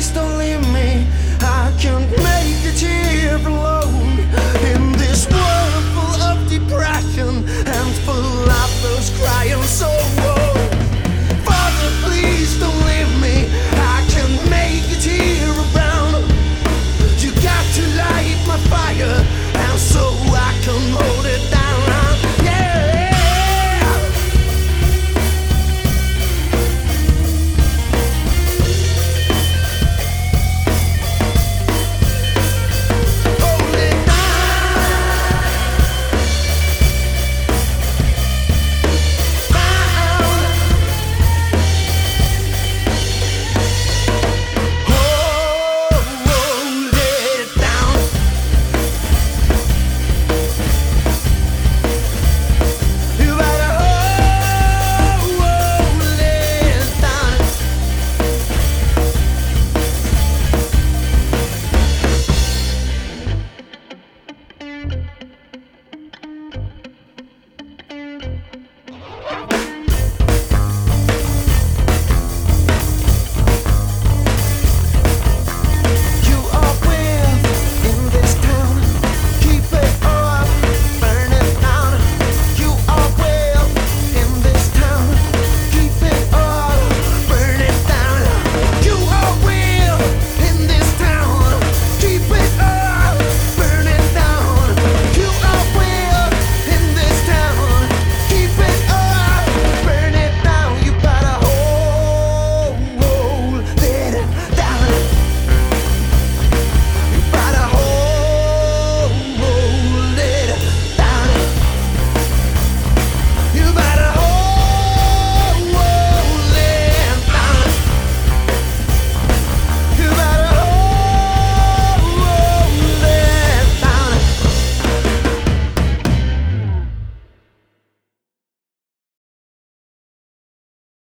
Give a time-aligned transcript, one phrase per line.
[0.00, 0.39] please don't